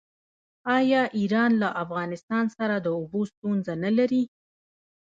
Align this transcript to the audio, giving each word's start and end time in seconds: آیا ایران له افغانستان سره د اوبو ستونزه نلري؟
آیا 0.77 1.01
ایران 1.17 1.51
له 1.61 1.69
افغانستان 1.83 2.45
سره 2.57 2.75
د 2.79 2.87
اوبو 2.97 3.21
ستونزه 3.31 3.73
نلري؟ 3.83 4.23